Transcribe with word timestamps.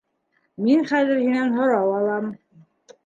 Мин 0.67 0.81
хәҙер 0.93 1.21
һинән 1.25 1.53
һорау 1.59 1.93
алам. 1.99 2.33